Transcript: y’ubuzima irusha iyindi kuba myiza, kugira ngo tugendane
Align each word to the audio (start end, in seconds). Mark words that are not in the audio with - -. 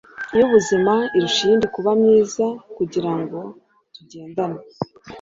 y’ubuzima 0.37 0.93
irusha 1.15 1.41
iyindi 1.45 1.67
kuba 1.75 1.91
myiza, 2.01 2.45
kugira 2.75 3.11
ngo 3.19 3.39
tugendane 3.93 4.59